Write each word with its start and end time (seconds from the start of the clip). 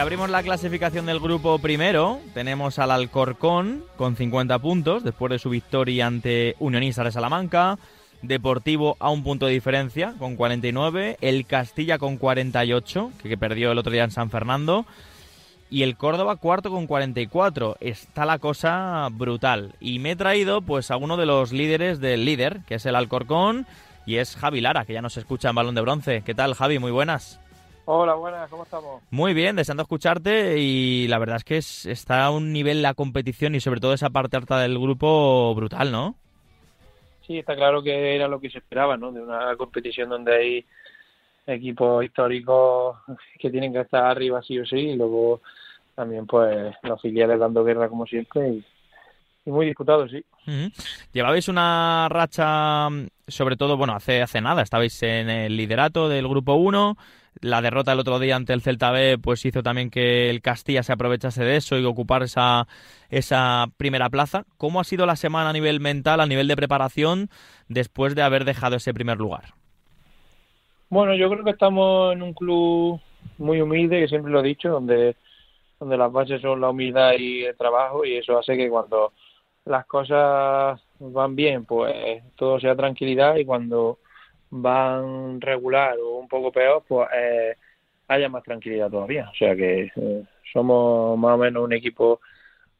abrimos 0.00 0.30
la 0.30 0.42
clasificación 0.42 1.04
del 1.04 1.20
grupo 1.20 1.58
primero. 1.58 2.20
Tenemos 2.32 2.78
al 2.78 2.90
Alcorcón 2.90 3.84
con 3.96 4.16
50 4.16 4.58
puntos 4.58 5.04
después 5.04 5.30
de 5.30 5.38
su 5.38 5.50
victoria 5.50 6.06
ante 6.06 6.56
Unionistas 6.58 7.04
de 7.04 7.12
Salamanca. 7.12 7.78
Deportivo 8.22 8.96
a 8.98 9.10
un 9.10 9.22
punto 9.22 9.44
de 9.44 9.52
diferencia 9.52 10.14
con 10.18 10.36
49. 10.36 11.18
El 11.20 11.44
Castilla 11.44 11.98
con 11.98 12.16
48, 12.16 13.12
que, 13.22 13.28
que 13.28 13.36
perdió 13.36 13.72
el 13.72 13.78
otro 13.78 13.92
día 13.92 14.04
en 14.04 14.10
San 14.10 14.30
Fernando. 14.30 14.86
Y 15.68 15.82
el 15.82 15.96
Córdoba 15.96 16.36
cuarto 16.36 16.70
con 16.70 16.86
44. 16.86 17.76
Está 17.80 18.24
la 18.24 18.38
cosa 18.38 19.06
brutal. 19.12 19.74
Y 19.80 19.98
me 19.98 20.12
he 20.12 20.16
traído 20.16 20.62
pues 20.62 20.90
a 20.90 20.96
uno 20.96 21.18
de 21.18 21.26
los 21.26 21.52
líderes 21.52 22.00
del 22.00 22.24
líder, 22.24 22.60
que 22.66 22.76
es 22.76 22.86
el 22.86 22.96
Alcorcón, 22.96 23.66
y 24.06 24.16
es 24.16 24.34
Javi 24.34 24.62
Lara, 24.62 24.86
que 24.86 24.94
ya 24.94 25.02
nos 25.02 25.18
escucha 25.18 25.50
en 25.50 25.56
Balón 25.56 25.74
de 25.74 25.82
Bronce. 25.82 26.22
¿Qué 26.24 26.34
tal, 26.34 26.54
Javi? 26.54 26.78
Muy 26.78 26.90
buenas. 26.90 27.39
Hola, 27.92 28.14
buenas, 28.14 28.48
¿cómo 28.48 28.62
estamos? 28.62 29.02
Muy 29.10 29.34
bien, 29.34 29.56
deseando 29.56 29.82
escucharte 29.82 30.60
y 30.60 31.08
la 31.08 31.18
verdad 31.18 31.38
es 31.38 31.44
que 31.44 31.56
está 31.90 32.24
a 32.24 32.30
un 32.30 32.52
nivel 32.52 32.82
la 32.82 32.94
competición 32.94 33.56
y 33.56 33.60
sobre 33.60 33.80
todo 33.80 33.94
esa 33.94 34.10
parte 34.10 34.36
alta 34.36 34.60
del 34.60 34.78
grupo 34.78 35.52
brutal, 35.56 35.90
¿no? 35.90 36.14
Sí, 37.26 37.38
está 37.38 37.56
claro 37.56 37.82
que 37.82 38.14
era 38.14 38.28
lo 38.28 38.38
que 38.38 38.48
se 38.48 38.58
esperaba, 38.58 38.96
¿no? 38.96 39.10
De 39.10 39.20
una 39.20 39.56
competición 39.56 40.08
donde 40.08 40.36
hay 40.36 40.64
equipos 41.48 42.04
históricos 42.04 42.96
que 43.40 43.50
tienen 43.50 43.72
que 43.72 43.80
estar 43.80 44.04
arriba 44.04 44.40
sí 44.40 44.56
o 44.60 44.64
sí 44.64 44.76
y 44.76 44.94
luego 44.94 45.40
también 45.96 46.28
pues 46.28 46.72
los 46.84 47.02
filiales 47.02 47.40
dando 47.40 47.64
guerra 47.64 47.88
como 47.88 48.06
siempre 48.06 48.50
y, 48.50 48.64
muy 49.46 49.66
disputado, 49.66 50.08
sí. 50.08 50.24
Llevabais 51.12 51.48
una 51.48 52.08
racha, 52.08 52.86
sobre 53.26 53.56
todo, 53.56 53.76
bueno, 53.76 53.94
hace, 53.96 54.22
hace 54.22 54.40
nada, 54.40 54.62
estabais 54.62 55.02
en 55.02 55.28
el 55.28 55.56
liderato 55.56 56.08
del 56.08 56.28
grupo 56.28 56.54
1, 56.54 56.96
la 57.40 57.62
derrota 57.62 57.92
el 57.92 58.00
otro 58.00 58.18
día 58.18 58.36
ante 58.36 58.52
el 58.52 58.60
Celta 58.60 58.90
B 58.90 59.18
pues 59.18 59.44
hizo 59.44 59.62
también 59.62 59.90
que 59.90 60.30
el 60.30 60.42
Castilla 60.42 60.82
se 60.82 60.92
aprovechase 60.92 61.44
de 61.44 61.56
eso 61.56 61.78
y 61.78 61.84
ocupar 61.84 62.22
esa, 62.22 62.66
esa 63.08 63.66
primera 63.76 64.10
plaza. 64.10 64.44
¿Cómo 64.56 64.80
ha 64.80 64.84
sido 64.84 65.06
la 65.06 65.16
semana 65.16 65.50
a 65.50 65.52
nivel 65.52 65.80
mental, 65.80 66.20
a 66.20 66.26
nivel 66.26 66.48
de 66.48 66.56
preparación, 66.56 67.28
después 67.68 68.14
de 68.14 68.22
haber 68.22 68.44
dejado 68.44 68.76
ese 68.76 68.94
primer 68.94 69.18
lugar? 69.18 69.54
Bueno, 70.88 71.14
yo 71.14 71.30
creo 71.30 71.44
que 71.44 71.50
estamos 71.50 72.12
en 72.12 72.22
un 72.22 72.34
club 72.34 73.00
muy 73.38 73.60
humilde, 73.60 74.00
que 74.00 74.08
siempre 74.08 74.32
lo 74.32 74.40
he 74.40 74.48
dicho, 74.48 74.68
donde, 74.70 75.16
donde 75.78 75.96
las 75.96 76.10
bases 76.10 76.42
son 76.42 76.60
la 76.60 76.70
humildad 76.70 77.12
y 77.18 77.44
el 77.44 77.56
trabajo 77.56 78.04
y 78.04 78.16
eso 78.16 78.38
hace 78.38 78.56
que 78.56 78.68
cuando 78.68 79.12
las 79.64 79.86
cosas 79.86 80.80
van 80.98 81.36
bien, 81.36 81.64
pues 81.64 82.22
todo 82.34 82.58
sea 82.58 82.74
tranquilidad 82.74 83.36
y 83.36 83.44
cuando 83.44 83.98
van 84.50 85.40
regular 85.40 85.96
o 85.98 86.18
un 86.18 86.28
poco 86.28 86.52
peor, 86.52 86.84
pues 86.86 87.08
eh, 87.14 87.56
haya 88.08 88.28
más 88.28 88.42
tranquilidad 88.42 88.90
todavía. 88.90 89.28
O 89.30 89.34
sea 89.34 89.54
que 89.56 89.90
eh, 89.94 90.24
somos 90.52 91.18
más 91.18 91.34
o 91.34 91.38
menos 91.38 91.64
un 91.64 91.72
equipo 91.72 92.20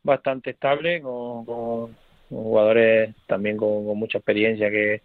bastante 0.03 0.51
estable, 0.51 1.01
con, 1.03 1.97
jugadores 2.29 3.15
también 3.27 3.57
con, 3.57 3.85
mucha 3.99 4.19
experiencia 4.19 4.71
que, 4.71 5.03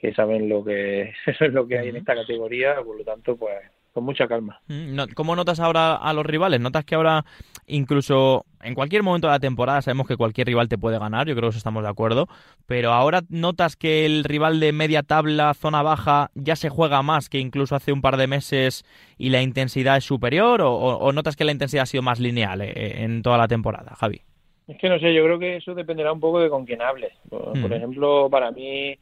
que 0.00 0.14
saben 0.14 0.48
lo 0.48 0.64
que 0.64 1.14
lo 1.52 1.66
que 1.66 1.78
hay 1.78 1.88
en 1.88 1.96
esta 1.96 2.14
categoría, 2.14 2.76
por 2.82 2.96
lo 2.98 3.04
tanto, 3.04 3.36
pues 3.36 3.56
con 3.98 4.04
mucha 4.04 4.28
calma. 4.28 4.60
Mm, 4.68 5.12
¿Cómo 5.16 5.34
notas 5.34 5.58
ahora 5.58 5.96
a 5.96 6.12
los 6.12 6.24
rivales? 6.24 6.60
¿Notas 6.60 6.84
que 6.84 6.94
ahora 6.94 7.24
incluso 7.66 8.46
en 8.62 8.74
cualquier 8.74 9.02
momento 9.02 9.26
de 9.26 9.32
la 9.32 9.40
temporada 9.40 9.82
sabemos 9.82 10.06
que 10.06 10.16
cualquier 10.16 10.46
rival 10.46 10.68
te 10.68 10.78
puede 10.78 11.00
ganar, 11.00 11.26
yo 11.26 11.34
creo 11.34 11.50
que 11.50 11.56
estamos 11.56 11.82
de 11.82 11.88
acuerdo, 11.88 12.28
pero 12.66 12.92
ahora 12.92 13.22
notas 13.28 13.74
que 13.74 14.06
el 14.06 14.22
rival 14.22 14.60
de 14.60 14.72
media 14.72 15.02
tabla, 15.02 15.52
zona 15.54 15.82
baja, 15.82 16.30
ya 16.36 16.54
se 16.54 16.68
juega 16.68 17.02
más 17.02 17.28
que 17.28 17.40
incluso 17.40 17.74
hace 17.74 17.92
un 17.92 18.00
par 18.00 18.16
de 18.16 18.28
meses 18.28 18.84
y 19.18 19.30
la 19.30 19.42
intensidad 19.42 19.96
es 19.96 20.04
superior 20.04 20.60
o, 20.62 21.12
notas 21.12 21.34
que 21.34 21.44
la 21.44 21.52
intensidad 21.52 21.82
ha 21.82 21.86
sido 21.86 22.02
más 22.02 22.20
lineal 22.20 22.60
eh, 22.60 23.02
en 23.02 23.22
toda 23.22 23.36
la 23.36 23.48
temporada, 23.48 23.96
Javi? 23.96 24.22
Es 24.68 24.78
que 24.78 24.88
no 24.88 25.00
sé, 25.00 25.12
yo 25.12 25.24
creo 25.24 25.40
que 25.40 25.56
eso 25.56 25.74
dependerá 25.74 26.12
un 26.12 26.20
poco 26.20 26.38
de 26.38 26.50
con 26.50 26.64
quién 26.64 26.82
hables. 26.82 27.14
Por, 27.28 27.60
por 27.60 27.72
ejemplo, 27.72 28.28
para 28.30 28.52
mí 28.52 28.96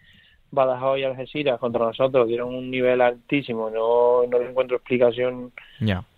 Badajoz 0.50 0.98
y 0.98 1.04
Algeciras 1.04 1.58
contra 1.58 1.86
nosotros 1.86 2.28
dieron 2.28 2.54
un 2.54 2.70
nivel 2.70 3.00
altísimo, 3.00 3.70
no, 3.70 4.26
no 4.26 4.38
le 4.38 4.50
encuentro 4.50 4.76
explicación 4.76 5.52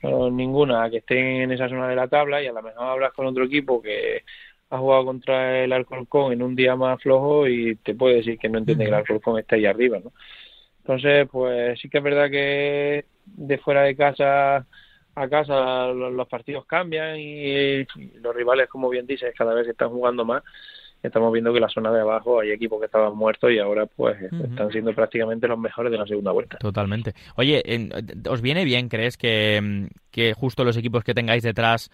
ninguna 0.02 0.84
a 0.84 0.90
que 0.90 0.98
estén 0.98 1.42
en 1.42 1.52
esa 1.52 1.68
zona 1.68 1.88
de 1.88 1.96
la 1.96 2.08
tabla 2.08 2.42
y 2.42 2.46
a 2.46 2.52
lo 2.52 2.62
mejor 2.62 2.86
hablas 2.86 3.12
con 3.12 3.26
otro 3.26 3.44
equipo 3.44 3.80
que 3.82 4.22
ha 4.70 4.78
jugado 4.78 5.06
contra 5.06 5.64
el 5.64 5.72
Alcorcón 5.72 6.32
en 6.32 6.42
un 6.42 6.54
día 6.54 6.76
más 6.76 7.00
flojo 7.02 7.48
y 7.48 7.76
te 7.76 7.94
puede 7.94 8.16
decir 8.16 8.38
que 8.38 8.48
no 8.48 8.58
entiende 8.58 8.84
que 8.84 8.90
el 8.90 8.94
Alcorcón 8.94 9.38
está 9.38 9.56
ahí 9.56 9.66
arriba, 9.66 9.98
¿no? 10.02 10.12
Entonces, 10.80 11.28
pues 11.30 11.78
sí 11.80 11.88
que 11.88 11.98
es 11.98 12.04
verdad 12.04 12.30
que 12.30 13.04
de 13.24 13.58
fuera 13.58 13.82
de 13.82 13.96
casa 13.96 14.66
a 15.14 15.28
casa 15.28 15.88
los 15.88 16.28
partidos 16.28 16.64
cambian 16.64 17.18
y 17.18 17.84
los 18.22 18.34
rivales, 18.34 18.68
como 18.68 18.88
bien 18.88 19.06
dices, 19.06 19.34
cada 19.36 19.52
vez 19.52 19.66
están 19.66 19.90
jugando 19.90 20.24
más 20.24 20.42
estamos 21.02 21.32
viendo 21.32 21.52
que 21.52 21.60
la 21.60 21.68
zona 21.68 21.92
de 21.92 22.00
abajo 22.00 22.40
hay 22.40 22.50
equipos 22.50 22.80
que 22.80 22.86
estaban 22.86 23.16
muertos 23.16 23.50
y 23.52 23.58
ahora 23.58 23.86
pues 23.86 24.20
están 24.20 24.70
siendo 24.70 24.92
prácticamente 24.92 25.46
los 25.46 25.58
mejores 25.58 25.92
de 25.92 25.98
la 25.98 26.06
segunda 26.06 26.32
vuelta. 26.32 26.58
Totalmente. 26.58 27.14
Oye, 27.36 27.62
¿os 28.28 28.40
viene 28.40 28.64
bien, 28.64 28.88
crees, 28.88 29.16
que, 29.16 29.88
que 30.10 30.34
justo 30.34 30.64
los 30.64 30.76
equipos 30.76 31.04
que 31.04 31.14
tengáis 31.14 31.42
detrás 31.42 31.90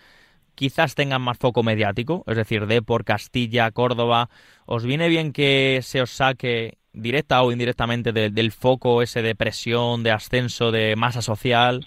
quizás 0.54 0.94
tengan 0.94 1.22
más 1.22 1.38
foco 1.38 1.62
mediático? 1.62 2.24
Es 2.26 2.36
decir, 2.36 2.66
de 2.66 2.82
por 2.82 3.04
Castilla, 3.04 3.70
Córdoba, 3.70 4.28
¿os 4.66 4.84
viene 4.84 5.08
bien 5.08 5.32
que 5.32 5.80
se 5.82 6.00
os 6.00 6.10
saque 6.10 6.78
directa 6.92 7.42
o 7.42 7.52
indirectamente 7.52 8.12
del 8.12 8.52
foco 8.52 9.02
ese 9.02 9.20
de 9.20 9.34
presión, 9.34 10.02
de 10.02 10.12
ascenso, 10.12 10.70
de 10.70 10.96
masa 10.96 11.22
social? 11.22 11.86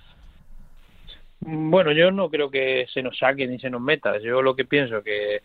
Bueno, 1.40 1.92
yo 1.92 2.12
no 2.12 2.30
creo 2.30 2.50
que 2.50 2.88
se 2.92 3.02
nos 3.02 3.18
saque 3.18 3.48
ni 3.48 3.60
se 3.60 3.70
nos 3.70 3.82
meta. 3.82 4.20
Yo 4.20 4.42
lo 4.42 4.56
que 4.56 4.66
pienso 4.66 5.04
que 5.04 5.42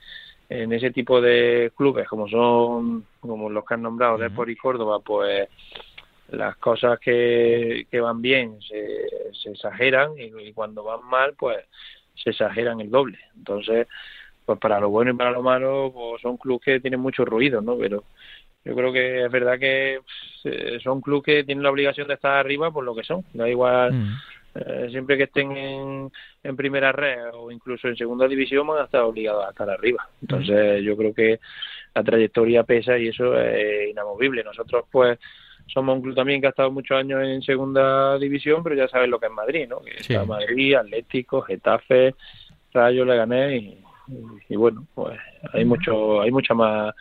en 0.60 0.72
ese 0.72 0.90
tipo 0.90 1.20
de 1.20 1.72
clubes 1.76 2.06
como 2.08 2.28
son 2.28 3.06
como 3.20 3.48
los 3.48 3.64
que 3.64 3.74
han 3.74 3.82
nombrado 3.82 4.18
Depor 4.18 4.50
y 4.50 4.56
Córdoba 4.56 5.00
pues 5.00 5.48
las 6.30 6.56
cosas 6.56 6.98
que, 6.98 7.86
que 7.90 8.00
van 8.00 8.20
bien 8.20 8.60
se, 8.60 9.06
se 9.32 9.50
exageran 9.50 10.12
y, 10.18 10.52
cuando 10.52 10.82
van 10.84 11.04
mal 11.04 11.34
pues 11.38 11.58
se 12.14 12.30
exageran 12.30 12.80
el 12.80 12.90
doble. 12.90 13.18
Entonces 13.36 13.86
pues 14.44 14.58
para 14.58 14.80
lo 14.80 14.90
bueno 14.90 15.12
y 15.12 15.14
para 15.14 15.30
lo 15.30 15.42
malo 15.42 15.90
pues 15.94 16.20
son 16.20 16.36
clubes 16.36 16.62
que 16.64 16.80
tienen 16.80 17.00
mucho 17.00 17.24
ruido 17.24 17.60
no 17.60 17.78
pero 17.78 18.04
yo 18.64 18.74
creo 18.76 18.92
que 18.92 19.24
es 19.24 19.30
verdad 19.30 19.58
que 19.58 20.00
pues, 20.42 20.82
son 20.82 21.00
clubes 21.00 21.24
que 21.24 21.44
tienen 21.44 21.64
la 21.64 21.70
obligación 21.70 22.06
de 22.08 22.14
estar 22.14 22.36
arriba 22.36 22.70
por 22.70 22.84
lo 22.84 22.94
que 22.94 23.02
son. 23.02 23.24
Da 23.32 23.48
igual 23.48 23.92
mm. 23.92 24.16
Eh, 24.54 24.88
siempre 24.90 25.16
que 25.16 25.24
estén 25.24 25.56
en, 25.56 26.12
en, 26.42 26.56
primera 26.56 26.92
red 26.92 27.30
o 27.32 27.50
incluso 27.50 27.88
en 27.88 27.96
segunda 27.96 28.28
división 28.28 28.66
van 28.66 28.82
a 28.82 28.84
estar 28.84 29.02
obligados 29.02 29.46
a 29.46 29.50
estar 29.50 29.68
arriba. 29.70 30.08
Entonces 30.20 30.82
yo 30.84 30.96
creo 30.96 31.14
que 31.14 31.40
la 31.94 32.04
trayectoria 32.04 32.62
pesa 32.62 32.98
y 32.98 33.08
eso 33.08 33.38
es 33.38 33.90
inamovible. 33.90 34.44
Nosotros 34.44 34.84
pues 34.90 35.18
somos 35.66 35.96
un 35.96 36.02
club 36.02 36.14
también 36.14 36.40
que 36.40 36.48
ha 36.48 36.50
estado 36.50 36.70
muchos 36.70 36.98
años 36.98 37.22
en 37.22 37.42
segunda 37.42 38.18
división, 38.18 38.62
pero 38.62 38.74
ya 38.74 38.88
sabes 38.88 39.08
lo 39.08 39.18
que 39.18 39.26
es 39.26 39.32
Madrid, 39.32 39.66
¿no? 39.68 39.80
Que 39.80 39.92
está 39.92 40.24
Madrid, 40.24 40.74
Atlético, 40.74 41.40
Getafe, 41.42 42.14
Rayo, 42.72 43.04
Leganés 43.04 43.62
y, 43.62 43.78
y, 44.48 44.56
bueno, 44.56 44.86
pues 44.94 45.18
hay 45.52 45.64
mucho, 45.64 46.20
hay 46.20 46.30
mucha 46.30 46.52
más 46.52 46.94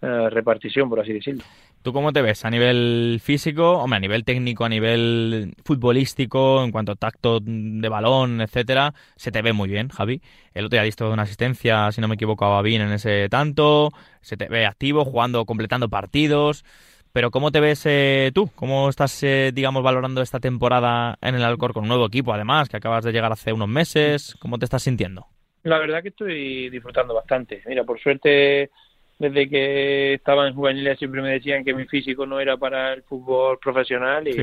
eh, 0.00 0.30
repartición, 0.30 0.88
por 0.88 1.00
así 1.00 1.12
decirlo. 1.12 1.42
¿Tú 1.86 1.92
cómo 1.92 2.12
te 2.12 2.20
ves 2.20 2.44
a 2.44 2.50
nivel 2.50 3.20
físico, 3.22 3.74
hombre, 3.74 3.98
a 3.98 4.00
nivel 4.00 4.24
técnico, 4.24 4.64
a 4.64 4.68
nivel 4.68 5.54
futbolístico, 5.64 6.64
en 6.64 6.72
cuanto 6.72 6.90
a 6.90 6.96
tacto 6.96 7.38
de 7.40 7.88
balón, 7.88 8.40
etcétera? 8.40 8.92
Se 9.14 9.30
te 9.30 9.40
ve 9.40 9.52
muy 9.52 9.68
bien, 9.68 9.88
Javi. 9.90 10.20
El 10.52 10.64
otro 10.64 10.74
día 10.74 10.82
visto 10.82 11.08
una 11.08 11.22
asistencia, 11.22 11.92
si 11.92 12.00
no 12.00 12.08
me 12.08 12.16
equivoco, 12.16 12.44
a 12.44 12.60
bien 12.62 12.82
en 12.82 12.90
ese 12.90 13.28
tanto. 13.28 13.92
Se 14.20 14.36
te 14.36 14.48
ve 14.48 14.66
activo, 14.66 15.04
jugando, 15.04 15.44
completando 15.44 15.88
partidos. 15.88 16.64
Pero 17.12 17.30
¿cómo 17.30 17.52
te 17.52 17.60
ves 17.60 17.82
eh, 17.86 18.32
tú? 18.34 18.50
¿Cómo 18.56 18.88
estás, 18.88 19.22
eh, 19.22 19.52
digamos, 19.54 19.84
valorando 19.84 20.22
esta 20.22 20.40
temporada 20.40 21.16
en 21.20 21.36
el 21.36 21.44
Alcor 21.44 21.72
con 21.72 21.84
un 21.84 21.88
nuevo 21.88 22.06
equipo, 22.06 22.32
además, 22.32 22.68
que 22.68 22.78
acabas 22.78 23.04
de 23.04 23.12
llegar 23.12 23.30
hace 23.30 23.52
unos 23.52 23.68
meses? 23.68 24.34
¿Cómo 24.40 24.58
te 24.58 24.64
estás 24.64 24.82
sintiendo? 24.82 25.28
La 25.62 25.78
verdad 25.78 26.02
que 26.02 26.08
estoy 26.08 26.68
disfrutando 26.68 27.14
bastante. 27.14 27.62
Mira, 27.64 27.84
por 27.84 28.00
suerte 28.00 28.70
desde 29.18 29.48
que 29.48 30.14
estaba 30.14 30.46
en 30.46 30.54
juveniles 30.54 30.98
siempre 30.98 31.22
me 31.22 31.30
decían 31.30 31.64
que 31.64 31.74
mi 31.74 31.86
físico 31.86 32.26
no 32.26 32.38
era 32.40 32.56
para 32.56 32.92
el 32.92 33.02
fútbol 33.02 33.58
profesional 33.58 34.26
y 34.28 34.34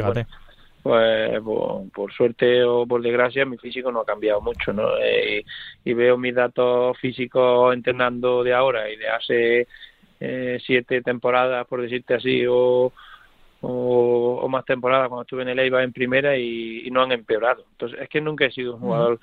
pues 0.81 1.39
por, 1.93 2.11
suerte 2.11 2.63
o 2.63 2.85
por 2.85 3.01
desgracia 3.01 3.45
mi 3.45 3.57
físico 3.57 3.91
no 3.91 4.01
ha 4.01 4.05
cambiado 4.05 4.41
mucho 4.41 4.73
no 4.73 4.97
eh, 4.97 5.45
y, 5.85 5.93
veo 5.93 6.17
mis 6.17 6.35
datos 6.35 6.97
físicos 6.99 7.73
entrenando 7.73 8.43
de 8.43 8.53
ahora 8.53 8.89
y 8.89 8.97
de 8.97 9.07
hace 9.07 9.67
eh, 10.19 10.59
siete 10.65 11.01
temporadas 11.01 11.65
por 11.67 11.81
decirte 11.81 12.15
así 12.15 12.45
o, 12.47 12.91
o, 13.65 14.47
más 14.49 14.65
temporadas 14.65 15.07
cuando 15.07 15.23
estuve 15.23 15.43
en 15.43 15.49
el 15.49 15.59
Eibar 15.59 15.83
en 15.83 15.93
primera 15.93 16.37
y, 16.37 16.89
no 16.91 17.01
han 17.01 17.11
empeorado. 17.11 17.65
Entonces 17.71 17.99
es 18.01 18.09
que 18.09 18.21
nunca 18.21 18.45
he 18.45 18.51
sido 18.51 18.75
un 18.75 18.81
jugador 18.81 19.19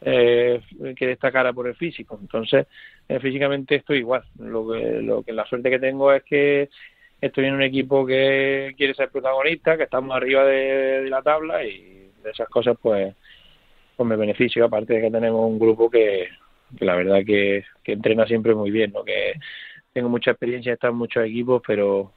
eh, 0.00 0.62
que 0.96 1.06
destacara 1.08 1.52
por 1.52 1.66
el 1.66 1.74
físico. 1.74 2.16
Entonces, 2.20 2.66
eh, 3.10 3.18
físicamente 3.18 3.74
estoy 3.74 3.98
igual. 3.98 4.22
Lo 4.38 4.68
que, 4.70 5.02
lo 5.02 5.22
que 5.24 5.32
la 5.32 5.44
suerte 5.44 5.68
que 5.68 5.80
tengo 5.80 6.12
es 6.12 6.22
que 6.22 6.70
estoy 7.20 7.46
en 7.46 7.54
un 7.54 7.62
equipo 7.62 8.06
que 8.06 8.72
quiere 8.76 8.94
ser 8.94 9.10
protagonista, 9.10 9.76
que 9.76 9.82
estamos 9.82 10.16
arriba 10.16 10.44
de, 10.44 11.08
la 11.10 11.20
tabla 11.20 11.64
y 11.64 12.12
de 12.22 12.30
esas 12.30 12.48
cosas, 12.48 12.76
pues, 12.80 13.12
pues 13.96 14.08
me 14.08 14.14
beneficio, 14.14 14.64
aparte 14.64 14.94
de 14.94 15.00
que 15.02 15.10
tenemos 15.10 15.44
un 15.44 15.58
grupo 15.58 15.90
que, 15.90 16.28
que 16.78 16.84
la 16.84 16.94
verdad 16.94 17.22
que, 17.26 17.64
que 17.82 17.92
entrena 17.92 18.26
siempre 18.26 18.54
muy 18.54 18.70
bien, 18.70 18.92
¿no? 18.92 19.02
que 19.02 19.34
tengo 19.92 20.08
mucha 20.08 20.30
experiencia, 20.30 20.70
he 20.70 20.74
estado 20.74 20.92
en 20.92 20.98
muchos 20.98 21.24
equipos, 21.24 21.60
pero 21.66 22.12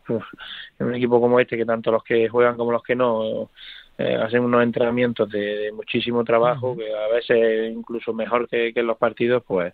en 0.79 0.85
un 0.87 0.93
equipo 0.93 1.19
como 1.19 1.39
este, 1.39 1.57
que 1.57 1.65
tanto 1.65 1.91
los 1.91 2.03
que 2.03 2.29
juegan 2.29 2.55
como 2.55 2.71
los 2.71 2.83
que 2.83 2.95
no, 2.95 3.49
eh, 3.97 4.15
hacen 4.15 4.43
unos 4.43 4.61
entrenamientos 4.61 5.27
de, 5.31 5.71
muchísimo 5.73 6.23
trabajo, 6.23 6.77
que 6.77 6.95
a 6.95 7.07
veces 7.07 7.71
incluso 7.71 8.13
mejor 8.13 8.47
que, 8.47 8.71
que 8.73 8.81
en 8.81 8.87
los 8.87 8.97
partidos, 8.99 9.43
pues 9.47 9.73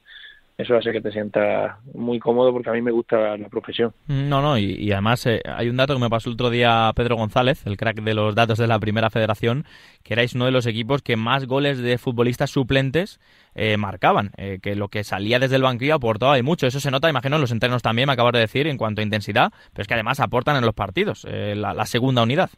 eso 0.60 0.76
hace 0.76 0.92
que 0.92 1.00
te 1.00 1.10
sientas 1.10 1.78
muy 1.94 2.20
cómodo 2.20 2.52
porque 2.52 2.70
a 2.70 2.74
mí 2.74 2.82
me 2.82 2.92
gusta 2.92 3.38
la 3.38 3.48
profesión. 3.48 3.94
No, 4.08 4.42
no, 4.42 4.58
y, 4.58 4.92
además 4.92 5.26
eh, 5.26 5.42
hay 5.46 5.70
un 5.70 5.78
dato 5.78 5.94
que 5.94 6.02
me 6.02 6.10
pasó 6.10 6.30
el 6.30 6.34
otro 6.34 6.50
día 6.50 6.92
Pedro 6.98 7.16
González, 7.16 7.66
el 7.66 7.78
crack 7.78 8.02
de 8.02 8.14
los 8.14 8.36
datos 8.36 8.58
de 8.58 8.68
la 8.68 8.78
primera 8.78 9.10
federación, 9.10 9.64
que 10.04 10.16
erais 10.16 10.36
uno 10.36 10.44
de 10.44 10.52
los 10.52 10.66
equipos 10.66 11.02
que 11.02 11.16
más 11.16 11.46
goles 11.46 11.78
de 11.78 11.98
futbolistas 11.98 12.52
suplentes 12.52 13.22
eh, 13.56 13.78
marcaban, 13.78 14.32
eh, 14.36 14.60
que 14.62 14.76
lo 14.76 14.90
que 14.90 15.06
salía 15.06 15.40
desde 15.40 15.56
el 15.56 15.64
banquillo 15.64 15.96
aportaba 15.96 16.38
y 16.38 16.44
mucho. 16.44 16.68
Eso 16.68 16.82
se 16.82 16.92
nota, 16.92 17.10
imagino, 17.10 17.38
en 17.38 17.42
los 17.42 17.54
entrenos 17.54 17.82
también, 17.82 18.08
me 18.08 18.14
acabas 18.14 18.34
de 18.34 18.40
decir, 18.40 18.68
en 18.68 18.78
cuanto 18.78 19.00
a 19.00 19.06
intensidad, 19.06 19.54
pero 19.72 19.84
es 19.84 19.88
que 19.88 19.94
además 19.94 20.20
aportan 20.20 20.58
en 20.58 20.66
los 20.66 20.76
partidos, 20.76 21.24
la, 21.24 21.74
la 21.74 21.86
segunda 21.86 22.22
unidad. 22.22 22.50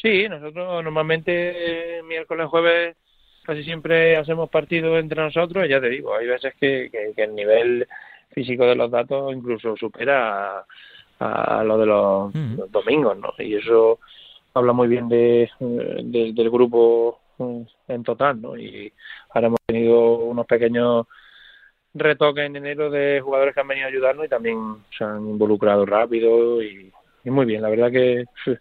Sí, 0.00 0.26
nosotros 0.26 0.82
normalmente 0.82 2.00
miércoles, 2.06 2.46
jueves 2.48 2.96
casi 3.48 3.64
siempre 3.64 4.14
hacemos 4.14 4.50
partidos 4.50 5.00
entre 5.00 5.22
nosotros 5.22 5.64
y 5.64 5.70
ya 5.70 5.80
te 5.80 5.88
digo, 5.88 6.14
hay 6.14 6.26
veces 6.26 6.52
que, 6.60 6.90
que, 6.92 7.22
el 7.22 7.34
nivel 7.34 7.88
físico 8.30 8.66
de 8.66 8.74
los 8.74 8.90
datos 8.90 9.34
incluso 9.34 9.74
supera 9.74 10.66
a, 11.18 11.64
lo 11.64 11.78
de 11.78 11.86
los, 11.86 12.70
domingos, 12.70 13.16
¿no? 13.16 13.32
Y 13.38 13.54
eso 13.54 14.00
habla 14.52 14.74
muy 14.74 14.86
bien 14.86 15.08
de, 15.08 15.48
del 15.60 16.50
grupo 16.50 17.20
en 17.88 18.02
total, 18.02 18.42
¿no? 18.42 18.54
Y 18.54 18.92
ahora 19.30 19.46
hemos 19.46 19.60
tenido 19.66 20.18
unos 20.18 20.44
pequeños 20.44 21.06
retoques 21.94 22.44
en 22.44 22.56
enero 22.56 22.90
de 22.90 23.22
jugadores 23.22 23.54
que 23.54 23.62
han 23.62 23.68
venido 23.68 23.86
a 23.86 23.88
ayudarnos 23.88 24.26
y 24.26 24.28
también 24.28 24.58
se 24.96 25.04
han 25.04 25.26
involucrado 25.26 25.86
rápido 25.86 26.62
y, 26.62 26.92
y 27.24 27.30
muy 27.30 27.46
bien. 27.46 27.62
La 27.62 27.70
verdad 27.70 27.90
que 27.90 28.26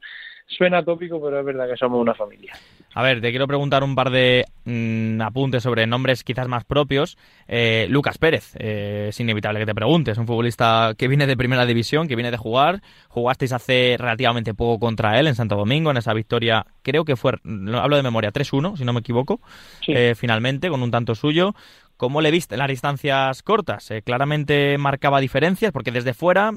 suena 0.48 0.82
tópico, 0.82 1.22
pero 1.22 1.42
es 1.42 1.46
verdad 1.46 1.68
que 1.68 1.76
somos 1.76 2.00
una 2.00 2.16
familia. 2.16 2.54
A 2.98 3.04
ver, 3.04 3.22
te 3.22 3.30
quiero 3.30 3.46
preguntar 3.46 3.84
un 3.84 3.94
par 3.94 4.10
de 4.10 4.46
mm, 4.66 5.22
apuntes 5.22 5.62
sobre 5.62 5.86
nombres 5.86 6.24
quizás 6.24 6.48
más 6.48 6.64
propios. 6.64 7.16
Eh, 7.48 7.86
Lucas 7.92 8.18
Pérez, 8.18 8.56
eh, 8.58 9.10
es 9.10 9.20
inevitable 9.20 9.60
que 9.60 9.68
te 9.68 9.76
preguntes, 9.76 10.18
un 10.18 10.26
futbolista 10.26 10.96
que 10.98 11.08
viene 11.08 11.28
de 11.28 11.38
primera 11.38 11.68
división, 11.68 12.08
que 12.08 12.16
viene 12.16 12.32
de 12.32 12.38
jugar. 12.38 12.82
Jugasteis 13.10 13.52
hace 13.52 13.98
relativamente 14.00 14.56
poco 14.56 14.80
contra 14.80 15.20
él 15.20 15.28
en 15.28 15.36
Santo 15.36 15.56
Domingo, 15.56 15.92
en 15.92 15.98
esa 15.98 16.12
victoria, 16.16 16.66
creo 16.82 17.06
que 17.06 17.16
fue, 17.16 17.34
hablo 17.76 17.98
de 17.98 18.02
memoria, 18.02 18.34
3-1, 18.34 18.78
si 18.78 18.84
no 18.84 18.94
me 18.94 19.02
equivoco, 19.02 19.42
eh, 19.86 20.16
finalmente, 20.18 20.68
con 20.68 20.82
un 20.82 20.90
tanto 20.90 21.14
suyo. 21.14 21.54
¿Cómo 21.98 22.22
le 22.22 22.32
viste 22.32 22.56
en 22.56 22.60
las 22.60 22.70
distancias 22.70 23.44
cortas? 23.44 23.94
claramente 24.06 24.76
marcaba 24.80 25.20
diferencias, 25.20 25.72
porque 25.72 25.92
desde 25.92 26.16
fuera, 26.16 26.52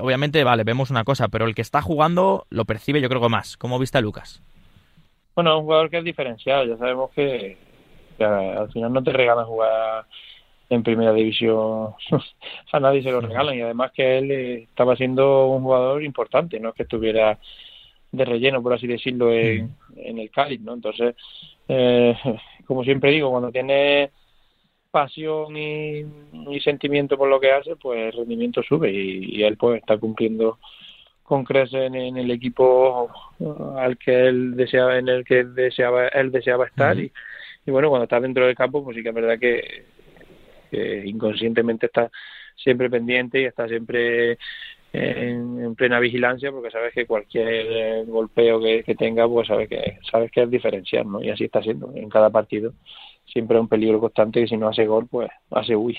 obviamente, 0.00 0.42
vale, 0.42 0.64
vemos 0.64 0.90
una 0.90 1.04
cosa, 1.04 1.28
pero 1.28 1.46
el 1.46 1.54
que 1.54 1.62
está 1.62 1.82
jugando 1.82 2.48
lo 2.50 2.64
percibe 2.64 3.00
yo 3.00 3.08
creo 3.08 3.20
que 3.20 3.28
más. 3.28 3.56
¿Cómo 3.56 3.78
viste 3.78 3.98
a 3.98 4.00
Lucas? 4.00 4.42
Bueno, 5.34 5.58
un 5.58 5.64
jugador 5.64 5.90
que 5.90 5.98
es 5.98 6.04
diferenciado. 6.04 6.64
Ya 6.64 6.76
sabemos 6.76 7.10
que, 7.10 7.56
al 8.20 8.70
final 8.72 8.92
no 8.92 9.02
te 9.02 9.12
regalan 9.12 9.46
jugar 9.46 10.06
en 10.70 10.82
primera 10.82 11.12
división. 11.12 11.94
a 12.72 12.80
nadie 12.80 13.02
se 13.02 13.10
lo 13.10 13.20
regalan. 13.20 13.56
Y 13.56 13.62
además 13.62 13.92
que 13.92 14.18
él 14.18 14.30
eh, 14.30 14.62
estaba 14.64 14.96
siendo 14.96 15.46
un 15.48 15.62
jugador 15.62 16.04
importante, 16.04 16.60
no 16.60 16.70
es 16.70 16.74
que 16.74 16.84
estuviera 16.84 17.38
de 18.12 18.24
relleno, 18.24 18.62
por 18.62 18.74
así 18.74 18.86
decirlo, 18.86 19.32
en, 19.32 19.74
el 19.96 20.30
Cádiz, 20.30 20.60
¿no? 20.60 20.74
Entonces, 20.74 21.16
eh, 21.68 22.14
como 22.66 22.84
siempre 22.84 23.10
digo, 23.10 23.30
cuando 23.30 23.50
tiene 23.50 24.10
pasión 24.90 25.56
y, 25.56 26.04
sentimiento 26.60 27.18
por 27.18 27.28
lo 27.28 27.40
que 27.40 27.50
hace, 27.50 27.74
pues 27.74 28.14
el 28.14 28.20
rendimiento 28.20 28.62
sube 28.62 28.92
y, 28.92 29.38
y 29.38 29.42
él 29.42 29.56
pues 29.56 29.80
está 29.80 29.98
cumpliendo 29.98 30.58
con 31.24 31.42
creces 31.42 31.92
en, 31.92 32.16
el 32.16 32.30
equipo 32.30 33.10
al 33.76 33.96
que 33.98 34.28
él 34.28 34.54
deseaba 34.56 34.98
en 34.98 35.08
el 35.08 35.24
que 35.24 35.44
deseaba 35.44 36.08
él 36.08 36.30
deseaba 36.30 36.66
estar. 36.66 36.96
Y, 36.98 37.10
bueno 37.66 37.88
cuando 37.88 38.04
está 38.04 38.20
dentro 38.20 38.46
del 38.46 38.54
campo 38.54 38.84
pues 38.84 38.96
sí 38.96 39.02
que 39.02 39.08
es 39.08 39.14
verdad 39.14 39.38
que, 39.38 39.84
inconscientemente 41.06 41.86
está 41.86 42.10
siempre 42.56 42.90
pendiente 42.90 43.40
y 43.40 43.44
está 43.44 43.66
siempre 43.66 44.38
en, 44.92 45.74
plena 45.74 45.98
vigilancia 45.98 46.52
porque 46.52 46.70
sabes 46.70 46.92
que 46.92 47.06
cualquier 47.06 48.04
golpeo 48.06 48.60
que, 48.60 48.82
que 48.84 48.94
tenga 48.94 49.26
pues 49.26 49.48
sabes 49.48 49.68
que 49.68 49.98
sabes 50.10 50.30
que 50.30 50.42
es 50.42 50.50
diferenciar 50.50 51.06
no 51.06 51.22
y 51.22 51.30
así 51.30 51.44
está 51.44 51.62
siendo 51.62 51.92
en 51.94 52.08
cada 52.08 52.30
partido 52.30 52.74
siempre 53.24 53.56
es 53.56 53.62
un 53.62 53.68
peligro 53.68 54.00
constante 54.00 54.40
que 54.40 54.48
si 54.48 54.56
no 54.56 54.68
hace 54.68 54.86
gol, 54.86 55.06
pues 55.08 55.28
hace 55.50 55.74
uy. 55.76 55.96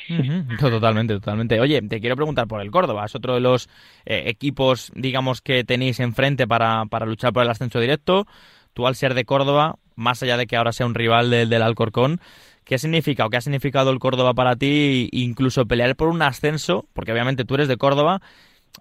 Totalmente, 0.59 1.15
totalmente. 1.15 1.59
Oye, 1.59 1.81
te 1.81 1.99
quiero 1.99 2.15
preguntar 2.15 2.47
por 2.47 2.61
el 2.61 2.71
Córdoba. 2.71 3.05
Es 3.05 3.15
otro 3.15 3.33
de 3.33 3.41
los 3.41 3.69
eh, 4.05 4.23
equipos, 4.27 4.91
digamos, 4.95 5.41
que 5.41 5.63
tenéis 5.63 5.99
enfrente 5.99 6.47
para, 6.47 6.85
para 6.85 7.05
luchar 7.05 7.33
por 7.33 7.43
el 7.43 7.49
ascenso 7.49 7.79
directo. 7.79 8.25
Tú 8.73 8.87
al 8.87 8.95
ser 8.95 9.13
de 9.13 9.25
Córdoba, 9.25 9.75
más 9.95 10.21
allá 10.23 10.37
de 10.37 10.47
que 10.47 10.57
ahora 10.57 10.71
sea 10.71 10.85
un 10.85 10.95
rival 10.95 11.29
del, 11.29 11.49
del 11.49 11.61
Alcorcón, 11.61 12.19
¿qué 12.63 12.77
significa 12.77 13.25
o 13.25 13.29
qué 13.29 13.37
ha 13.37 13.41
significado 13.41 13.91
el 13.91 13.99
Córdoba 13.99 14.33
para 14.33 14.55
ti? 14.55 15.09
Incluso 15.11 15.65
pelear 15.65 15.95
por 15.95 16.09
un 16.09 16.21
ascenso, 16.21 16.85
porque 16.93 17.11
obviamente 17.11 17.45
tú 17.45 17.55
eres 17.55 17.67
de 17.67 17.77
Córdoba 17.77 18.21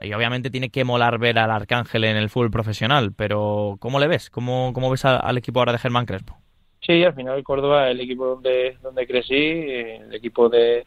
y 0.00 0.12
obviamente 0.12 0.50
tiene 0.50 0.70
que 0.70 0.84
molar 0.84 1.18
ver 1.18 1.38
al 1.38 1.50
Arcángel 1.50 2.04
en 2.04 2.16
el 2.16 2.30
fútbol 2.30 2.50
profesional, 2.50 3.12
pero 3.12 3.76
¿cómo 3.78 4.00
le 4.00 4.08
ves? 4.08 4.30
¿Cómo, 4.30 4.72
cómo 4.72 4.90
ves 4.90 5.04
al 5.04 5.38
equipo 5.38 5.60
ahora 5.60 5.72
de 5.72 5.78
Germán 5.78 6.06
Crespo? 6.06 6.36
Sí, 6.86 7.02
al 7.02 7.14
final 7.14 7.38
el 7.38 7.44
Córdoba 7.44 7.88
es 7.88 7.94
el 7.94 8.00
equipo 8.02 8.26
donde, 8.26 8.76
donde 8.82 9.06
crecí, 9.06 9.34
el 9.34 10.14
equipo 10.14 10.48
de, 10.50 10.86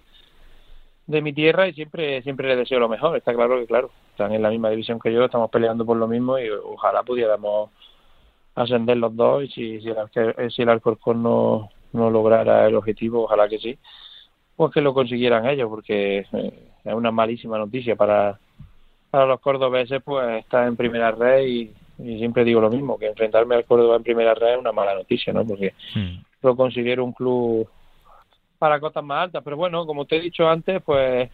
de 1.08 1.22
mi 1.22 1.34
tierra 1.34 1.68
y 1.68 1.74
siempre 1.74 2.22
siempre 2.22 2.48
le 2.48 2.56
deseo 2.56 2.80
lo 2.80 2.90
mejor. 2.90 3.18
Está 3.18 3.34
claro 3.34 3.60
que, 3.60 3.66
claro, 3.66 3.90
están 4.12 4.32
en 4.34 4.44
la 4.44 4.50
misma 4.50 4.70
división 4.70 5.00
que 5.00 5.12
yo, 5.12 5.26
estamos 5.26 5.50
peleando 5.50 5.86
por 5.86 5.98
lo 5.98 6.08
mismo 6.08 6.38
y 6.38 6.50
ojalá 6.50 7.02
pudiéramos 7.02 7.72
ascender 8.54 8.98
los 8.98 9.16
dos 9.16 9.44
y 9.44 9.48
si, 9.48 9.82
si, 9.82 9.90
el, 9.90 10.52
si 10.52 10.62
el 10.62 10.70
Alcorcón 10.70 11.24
no, 11.24 11.70
no 11.94 12.10
lograra 12.12 12.68
el 12.68 12.76
objetivo, 12.76 13.24
ojalá 13.24 13.48
que 13.50 13.60
sí, 13.60 13.78
pues 14.56 14.72
que 14.74 14.82
lo 14.82 14.94
consiguieran 14.94 15.48
ellos, 15.48 15.70
porque 15.70 16.26
eh, 16.32 16.70
es 16.84 16.94
una 16.94 17.12
malísima 17.12 17.58
noticia 17.58 17.96
para, 17.96 18.40
para 19.10 19.26
los 19.26 19.40
cordobeses, 19.40 20.02
pues 20.04 20.40
estar 20.40 20.68
en 20.68 20.76
primera 20.76 21.12
red 21.12 21.46
y 21.46 21.74
y 22.00 22.18
siempre 22.20 22.44
digo 22.44 22.62
lo 22.62 22.70
mismo, 22.70 22.98
que 22.98 23.08
enfrentarme 23.08 23.56
al 23.56 23.66
Córdoba 23.66 23.96
en 23.96 24.04
primera 24.04 24.34
red 24.34 24.54
es 24.54 24.60
una 24.60 24.72
mala 24.72 24.94
noticia, 24.94 25.34
¿no? 25.34 25.46
Porque 25.46 25.74
hmm. 25.96 26.18
lo 26.44 26.56
considero 26.56 27.04
un 27.04 27.14
club 27.14 27.68
para 28.58 28.80
cotas 28.80 29.04
más 29.04 29.26
altas, 29.26 29.44
pero 29.44 29.58
bueno, 29.58 29.86
como 29.86 30.06
te 30.06 30.18
he 30.18 30.22
dicho 30.22 30.48
antes, 30.48 30.82
pues 30.84 31.30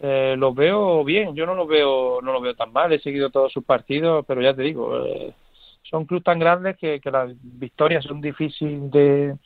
eh, 0.00 0.34
los 0.38 0.54
veo 0.54 1.04
bien, 1.04 1.34
yo 1.34 1.46
no 1.46 1.54
los 1.54 1.68
veo 1.68 2.20
no 2.22 2.32
lo 2.32 2.40
veo 2.40 2.54
tan 2.54 2.72
mal, 2.72 2.92
he 2.92 2.98
seguido 2.98 3.30
todos 3.30 3.52
sus 3.52 3.64
partidos, 3.64 4.24
pero 4.26 4.42
ya 4.42 4.54
te 4.54 4.62
digo, 4.62 5.04
eh, 5.04 5.32
son 5.82 6.06
clubes 6.06 6.24
tan 6.24 6.38
grandes 6.38 6.76
que, 6.76 7.00
que 7.00 7.10
las 7.10 7.30
victorias 7.42 8.04
son 8.04 8.20
difíciles 8.20 8.90
de, 8.90 9.36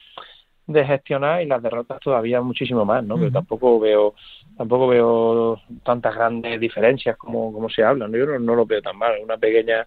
de 0.67 0.85
gestionar 0.85 1.43
y 1.43 1.47
las 1.47 1.63
derrotas 1.63 2.01
todavía 2.01 2.41
muchísimo 2.41 2.85
más, 2.85 3.05
¿no? 3.05 3.17
Pero 3.17 3.33
tampoco 3.33 3.81
veo 3.81 4.15
tampoco 4.57 4.89
veo 4.89 5.61
tantas 5.85 6.15
grandes 6.15 6.59
diferencias 6.59 7.17
como, 7.17 7.53
como 7.53 7.69
se 7.69 7.85
hablan, 7.85 8.13
yo 8.13 8.27
no, 8.27 8.39
no 8.39 8.55
lo 8.57 8.67
veo 8.67 8.83
tan 8.83 8.97
mal, 8.97 9.13
una 9.23 9.39
pequeña 9.39 9.87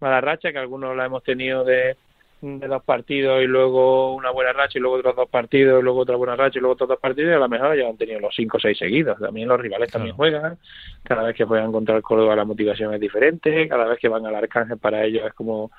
mala 0.00 0.20
racha, 0.20 0.52
que 0.52 0.58
algunos 0.58 0.96
la 0.96 1.06
hemos 1.06 1.22
tenido 1.22 1.64
de, 1.64 1.96
de 2.42 2.66
dos 2.66 2.82
partidos 2.82 3.42
y 3.42 3.46
luego 3.46 4.14
una 4.14 4.30
buena 4.30 4.52
racha 4.52 4.78
y 4.78 4.80
luego 4.80 4.96
otros 4.96 5.14
dos 5.16 5.28
partidos 5.28 5.80
y 5.80 5.84
luego 5.84 6.00
otra 6.00 6.16
buena 6.16 6.36
racha 6.36 6.58
y 6.58 6.60
luego 6.60 6.74
otros 6.74 6.88
dos 6.88 6.98
partidos 6.98 7.30
y 7.30 7.34
a 7.34 7.38
lo 7.38 7.48
mejor 7.48 7.76
ya 7.76 7.88
han 7.88 7.96
tenido 7.96 8.20
los 8.20 8.34
cinco 8.34 8.56
o 8.56 8.60
seis 8.60 8.78
seguidos. 8.78 9.18
También 9.18 9.48
los 9.48 9.60
rivales 9.60 9.90
también 9.90 10.16
juegan. 10.16 10.58
Cada 11.02 11.22
vez 11.22 11.36
que 11.36 11.44
juegan 11.44 11.72
contra 11.72 11.96
el 11.96 12.02
Córdoba 12.02 12.36
la 12.36 12.44
motivación 12.44 12.94
es 12.94 13.00
diferente. 13.00 13.68
Cada 13.68 13.84
vez 13.84 13.98
que 13.98 14.08
van 14.08 14.24
al 14.26 14.34
Arcángel 14.34 14.78
para 14.78 15.04
ellos 15.04 15.26
es 15.26 15.34
como 15.34 15.70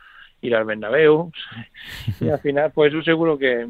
ir 0.42 0.56
al 0.56 0.66
Bernabéu. 0.66 1.32
y 2.20 2.30
al 2.30 2.40
final, 2.40 2.72
pues 2.74 2.94
eso 2.94 3.02
seguro 3.04 3.38
que, 3.38 3.68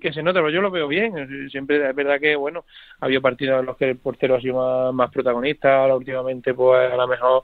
que 0.00 0.12
se 0.12 0.22
nota, 0.22 0.40
pero 0.40 0.50
yo 0.50 0.62
lo 0.62 0.70
veo 0.70 0.88
bien. 0.88 1.50
Siempre 1.50 1.86
es 1.86 1.94
verdad 1.94 2.18
que, 2.18 2.34
bueno, 2.36 2.64
ha 3.00 3.06
habido 3.06 3.20
partidos 3.20 3.60
en 3.60 3.66
los 3.66 3.76
que 3.76 3.90
el 3.90 3.98
portero 3.98 4.36
ha 4.36 4.40
sido 4.40 4.56
más, 4.56 4.94
más 4.94 5.10
protagonista. 5.10 5.80
Ahora 5.80 5.96
últimamente, 5.96 6.54
pues 6.54 6.90
a 6.90 6.96
lo 6.96 7.08
mejor 7.08 7.42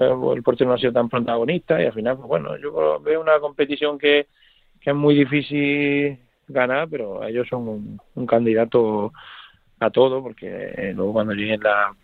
el 0.00 0.42
portero 0.42 0.70
no 0.70 0.74
ha 0.76 0.78
sido 0.78 0.92
tan 0.92 1.08
protagonista 1.08 1.80
y 1.80 1.86
al 1.86 1.92
final, 1.92 2.16
pues 2.16 2.28
bueno, 2.28 2.56
yo 2.56 3.00
veo 3.00 3.20
una 3.20 3.38
competición 3.38 3.98
que, 3.98 4.26
que 4.80 4.90
es 4.90 4.96
muy 4.96 5.14
difícil 5.14 6.18
ganar, 6.48 6.88
pero 6.88 7.24
ellos 7.24 7.46
son 7.48 8.00
un, 8.14 8.26
candidato 8.26 9.12
a 9.78 9.90
todo, 9.90 10.22
porque 10.22 10.72
eh, 10.76 10.92
luego 10.94 11.12
cuando 11.12 11.32
lleguen 11.32 11.60
la, 11.60 11.94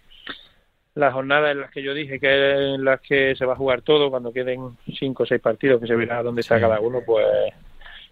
las 0.95 1.13
jornadas 1.13 1.53
en 1.53 1.61
las 1.61 1.71
que 1.71 1.83
yo 1.83 1.95
dije 1.95 2.19
que 2.19 2.75
en 2.75 2.85
las 2.85 3.01
que 3.01 3.35
se 3.37 3.45
va 3.45 3.55
a 3.55 3.57
jugar 3.57 3.83
todo, 3.83 4.11
cuando 4.11 4.33
queden 4.33 4.77
cinco 4.99 5.25
o 5.25 5.27
seis 5.27 5.41
partidos 5.41 5.81
que 5.81 5.87
se 5.87 5.97
verá 5.97 6.23
dónde 6.23 6.41
está 6.41 6.61
cada 6.61 6.81
uno, 6.81 7.01
pues 7.05 7.27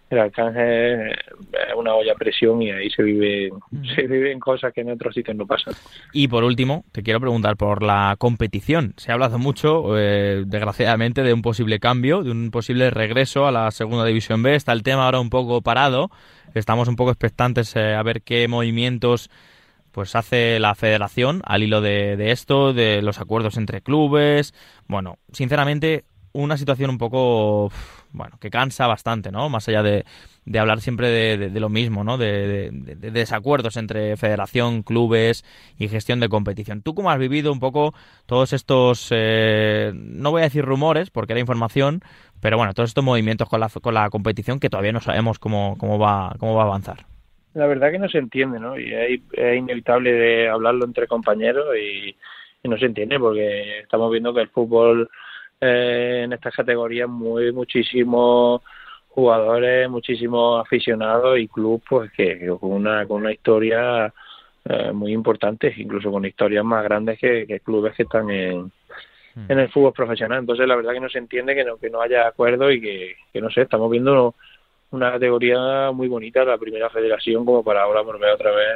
el 0.09 0.19
Arcángel 0.19 1.11
es 1.11 1.75
una 1.75 1.95
olla 1.95 2.13
a 2.13 2.15
presión 2.15 2.61
y 2.61 2.71
ahí 2.71 2.89
se 2.89 3.03
vive 3.03 3.49
se 3.95 4.03
viven 4.07 4.39
cosas 4.39 4.71
que 4.73 4.81
en 4.81 4.91
otros 4.91 5.13
sitios 5.13 5.35
no 5.35 5.45
pasan. 5.45 5.73
Y 6.13 6.27
por 6.27 6.43
último, 6.43 6.85
te 6.91 7.03
quiero 7.03 7.19
preguntar 7.19 7.57
por 7.57 7.83
la 7.83 8.15
competición. 8.17 8.93
Se 8.97 9.11
ha 9.11 9.15
hablado 9.15 9.39
mucho, 9.39 9.97
eh, 9.97 10.43
desgraciadamente, 10.45 11.23
de 11.23 11.33
un 11.33 11.41
posible 11.41 11.79
cambio, 11.79 12.23
de 12.23 12.31
un 12.31 12.51
posible 12.51 12.89
regreso 12.89 13.47
a 13.47 13.51
la 13.51 13.71
Segunda 13.71 14.05
División 14.05 14.43
B. 14.43 14.55
Está 14.55 14.73
el 14.73 14.83
tema 14.83 15.05
ahora 15.05 15.19
un 15.19 15.29
poco 15.29 15.61
parado. 15.61 16.09
Estamos 16.53 16.87
un 16.87 16.95
poco 16.95 17.11
expectantes 17.11 17.75
eh, 17.75 17.95
a 17.95 18.03
ver 18.03 18.21
qué 18.21 18.47
movimientos 18.47 19.29
pues 19.91 20.13
hace 20.17 20.59
la 20.59 20.75
federación 20.75 21.41
al 21.45 21.63
hilo 21.63 21.79
de, 21.79 22.17
de 22.17 22.31
esto, 22.31 22.73
de 22.73 23.01
los 23.01 23.21
acuerdos 23.21 23.55
entre 23.55 23.81
clubes. 23.81 24.53
Bueno, 24.87 25.19
sinceramente, 25.31 26.03
una 26.35 26.57
situación 26.57 26.89
un 26.89 26.97
poco, 26.97 27.71
bueno, 28.11 28.37
que 28.39 28.49
cansa 28.49 28.87
bastante, 28.87 29.31
¿no? 29.31 29.49
Más 29.49 29.67
allá 29.67 29.81
de, 29.81 30.05
de 30.45 30.59
hablar 30.59 30.81
siempre 30.81 31.09
de, 31.09 31.59
lo 31.59 31.69
mismo, 31.69 32.03
¿no? 32.03 32.17
De, 32.17 32.69
desacuerdos 32.71 33.77
entre 33.77 34.17
federación, 34.17 34.83
clubes 34.83 35.43
y 35.79 35.87
gestión 35.87 36.19
de 36.19 36.29
competición. 36.29 36.81
¿Tú 36.81 36.93
cómo 36.93 37.09
has 37.09 37.19
vivido 37.19 37.51
un 37.51 37.59
poco 37.59 37.93
todos 38.25 38.53
estos, 38.53 39.09
eh, 39.11 39.91
no 39.95 40.31
voy 40.31 40.41
a 40.41 40.45
decir 40.45 40.65
rumores, 40.65 41.09
porque 41.09 41.33
era 41.33 41.39
información, 41.39 42.01
pero 42.41 42.57
bueno, 42.57 42.73
todos 42.73 42.89
estos 42.89 43.03
movimientos 43.03 43.49
con 43.49 43.59
la, 43.59 43.69
con 43.69 43.93
la 43.93 44.09
competición 44.09 44.59
que 44.59 44.69
todavía 44.69 44.91
no 44.91 45.01
sabemos 45.01 45.39
cómo, 45.39 45.77
cómo, 45.79 45.97
va, 45.97 46.35
cómo 46.39 46.55
va 46.55 46.63
a 46.63 46.65
avanzar? 46.67 47.05
La 47.53 47.67
verdad 47.67 47.91
que 47.91 47.99
no 47.99 48.09
se 48.09 48.17
entiende, 48.17 48.59
¿no? 48.59 48.77
Y 48.77 48.93
es, 48.93 49.21
es 49.31 49.57
inevitable 49.57 50.11
de 50.11 50.49
hablarlo 50.49 50.83
entre 50.83 51.07
compañeros 51.07 51.65
y 51.77 52.15
no 52.67 52.77
se 52.77 52.85
entiende 52.85 53.19
porque 53.19 53.79
estamos 53.79 54.11
viendo 54.11 54.33
que 54.33 54.41
el 54.41 54.49
fútbol 54.49 55.09
eh, 55.61 56.21
en 56.25 56.33
estas 56.33 56.53
categorías 56.55 57.09
muy 57.09 57.51
muchísimos 57.51 58.61
jugadores, 59.09 59.89
muchísimos 59.89 60.61
aficionados 60.61 61.39
y 61.39 61.47
club 61.47 61.81
pues 61.87 62.11
que, 62.11 62.47
con 62.59 62.71
una 62.71 63.05
con 63.07 63.21
una 63.21 63.31
historia 63.31 64.13
eh, 64.65 64.91
muy 64.91 65.13
importante, 65.13 65.73
incluso 65.77 66.11
con 66.11 66.25
historias 66.25 66.65
más 66.65 66.83
grandes 66.83 67.19
que, 67.19 67.61
clubes 67.63 67.95
que 67.95 68.03
están 68.03 68.29
en, 68.29 68.71
hmm. 69.35 69.45
en 69.51 69.59
el 69.59 69.69
fútbol 69.69 69.93
profesional. 69.93 70.39
Entonces 70.39 70.67
la 70.67 70.75
verdad 70.75 70.93
que 70.93 70.99
no 70.99 71.09
se 71.09 71.19
entiende 71.19 71.55
que 71.55 71.63
no 71.63 71.77
que 71.77 71.89
no 71.89 72.01
haya 72.01 72.27
acuerdo 72.27 72.71
y 72.71 72.81
que, 72.81 73.15
que 73.31 73.41
no 73.41 73.49
sé, 73.49 73.61
estamos 73.61 73.89
viendo 73.89 74.35
una 74.95 75.11
categoría 75.11 75.91
muy 75.91 76.07
bonita, 76.07 76.43
la 76.43 76.57
primera 76.57 76.89
federación, 76.89 77.45
como 77.45 77.63
para 77.63 77.83
ahora 77.83 78.01
volver 78.01 78.31
otra 78.31 78.51
vez 78.51 78.67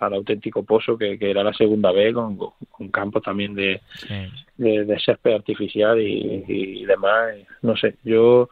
al 0.00 0.14
auténtico 0.14 0.64
pozo 0.64 0.98
que, 0.98 1.16
era 1.20 1.42
la 1.42 1.52
segunda 1.52 1.92
vez, 1.92 2.12
con, 2.12 2.36
con 2.36 2.88
campos 2.88 3.22
también 3.22 3.54
de, 3.54 3.80
de, 4.56 5.00
césped 5.00 5.34
artificial 5.34 6.00
y, 6.00 6.84
demás. 6.84 7.34
No 7.62 7.76
sé, 7.76 7.96
yo 8.02 8.48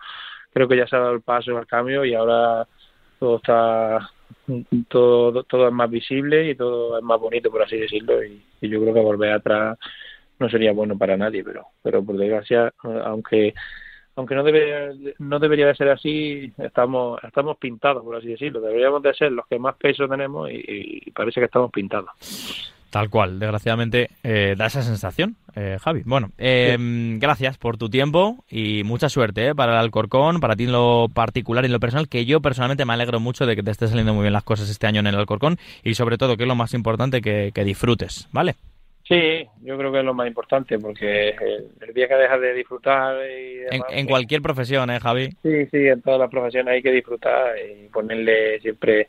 creo 0.52 0.68
que 0.68 0.76
ya 0.76 0.86
se 0.86 0.96
ha 0.96 1.00
dado 1.00 1.14
el 1.14 1.22
paso 1.22 1.56
al 1.58 1.66
cambio 1.66 2.04
y 2.04 2.14
ahora 2.14 2.66
todo 3.18 3.36
está 3.36 4.10
todo 4.88 5.42
todo 5.44 5.68
es 5.68 5.72
más 5.72 5.90
visible 5.90 6.50
y 6.50 6.54
todo 6.54 6.98
es 6.98 7.04
más 7.04 7.20
bonito 7.20 7.50
por 7.50 7.62
así 7.62 7.76
decirlo 7.76 8.24
y, 8.24 8.42
y 8.60 8.68
yo 8.68 8.80
creo 8.80 8.94
que 8.94 9.00
volver 9.00 9.32
atrás 9.32 9.78
no 10.38 10.48
sería 10.48 10.72
bueno 10.72 10.96
para 10.96 11.16
nadie 11.16 11.44
pero 11.44 11.66
pero 11.82 12.02
por 12.04 12.16
desgracia 12.16 12.72
aunque 13.04 13.54
aunque 14.20 14.34
no 14.34 14.44
debería, 14.44 14.92
no 15.18 15.38
debería 15.38 15.66
de 15.66 15.74
ser 15.74 15.88
así, 15.88 16.52
estamos, 16.58 17.18
estamos 17.24 17.56
pintados, 17.56 18.04
por 18.04 18.16
así 18.16 18.28
decirlo. 18.28 18.60
Deberíamos 18.60 19.02
de 19.02 19.14
ser 19.14 19.32
los 19.32 19.46
que 19.46 19.58
más 19.58 19.74
peso 19.76 20.06
tenemos 20.06 20.50
y, 20.50 21.10
parece 21.12 21.40
que 21.40 21.46
estamos 21.46 21.70
pintados. 21.70 22.10
Tal 22.90 23.08
cual, 23.08 23.38
desgraciadamente 23.38 24.10
eh, 24.22 24.56
da 24.58 24.66
esa 24.66 24.82
sensación, 24.82 25.36
eh, 25.54 25.78
Javi. 25.80 26.02
Bueno, 26.04 26.32
em, 26.38 27.18
gracias 27.18 27.56
por 27.56 27.78
tu 27.78 27.88
tiempo 27.88 28.44
y 28.50 28.82
mucha 28.84 29.08
suerte 29.08 29.48
eh, 29.48 29.54
para 29.54 29.72
el 29.72 29.78
Alcorcón, 29.78 30.40
para 30.40 30.56
ti 30.56 30.64
en 30.64 30.72
lo 30.72 31.06
particular 31.14 31.64
y 31.64 31.66
en 31.66 31.72
lo 31.72 31.80
personal, 31.80 32.08
que 32.08 32.26
yo 32.26 32.40
personalmente 32.40 32.84
me 32.84 32.92
alegro 32.92 33.20
mucho 33.20 33.46
de 33.46 33.56
que 33.56 33.62
te 33.62 33.70
estén 33.70 33.88
saliendo 33.88 34.12
muy 34.12 34.22
bien 34.22 34.32
las 34.32 34.42
cosas 34.42 34.68
este 34.68 34.86
año 34.86 35.00
en 35.00 35.06
el 35.06 35.14
Alcorcón 35.14 35.58
y 35.82 35.94
sobre 35.94 36.18
todo, 36.18 36.36
que 36.36 36.42
es 36.42 36.48
lo 36.48 36.56
más 36.56 36.74
importante, 36.74 37.22
que, 37.22 37.52
que 37.54 37.64
disfrutes, 37.64 38.28
¿vale? 38.32 38.56
Sí, 39.10 39.44
yo 39.62 39.76
creo 39.76 39.90
que 39.90 39.98
es 39.98 40.04
lo 40.04 40.14
más 40.14 40.28
importante 40.28 40.78
porque 40.78 41.30
el, 41.30 41.92
día 41.92 42.06
que 42.06 42.14
dejas 42.14 42.40
de 42.40 42.54
disfrutar 42.54 43.16
y 43.28 43.62
en, 43.88 44.06
cualquier 44.06 44.40
profesión, 44.40 44.88
¿eh, 44.88 45.00
Javi? 45.00 45.30
Sí, 45.42 45.66
sí, 45.66 45.88
en 45.88 46.00
todas 46.00 46.20
las 46.20 46.30
profesiones 46.30 46.74
hay 46.74 46.82
que 46.82 46.92
disfrutar 46.92 47.56
y 47.58 47.88
ponerle 47.88 48.60
siempre 48.60 49.08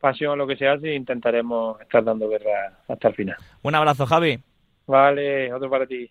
pasión 0.00 0.32
a 0.32 0.36
lo 0.36 0.46
que 0.46 0.56
se 0.56 0.66
hace 0.66 0.88
e 0.88 0.94
intentaremos 0.94 1.78
estar 1.82 2.02
dando 2.02 2.30
guerra 2.30 2.78
hasta 2.88 3.08
el 3.08 3.14
final. 3.14 3.36
Un 3.60 3.74
abrazo, 3.74 4.06
Javi. 4.06 4.38
Vale, 4.86 5.52
otro 5.52 5.68
para 5.68 5.86
ti. 5.86 6.10